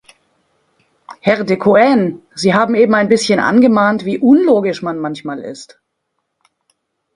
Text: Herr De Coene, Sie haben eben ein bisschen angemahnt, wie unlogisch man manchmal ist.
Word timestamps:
Herr 1.19 1.43
De 1.43 1.57
Coene, 1.59 2.23
Sie 2.33 2.55
haben 2.55 2.73
eben 2.73 2.95
ein 2.95 3.07
bisschen 3.07 3.39
angemahnt, 3.39 4.03
wie 4.03 4.17
unlogisch 4.17 4.81
man 4.81 4.97
manchmal 4.97 5.37
ist. 5.41 5.79